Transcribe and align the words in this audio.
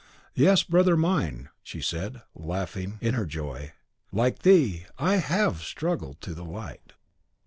"Yes, 0.33 0.63
brother 0.63 0.97
mine!" 0.97 1.49
she 1.61 1.79
said, 1.79 2.23
laughing 2.33 2.97
in 3.01 3.13
her 3.13 3.27
joy, 3.27 3.73
"like 4.11 4.39
thee, 4.39 4.87
I 4.97 5.17
HAVE 5.17 5.61
struggled 5.61 6.19
to 6.21 6.33
the 6.33 6.43
light!" 6.43 6.93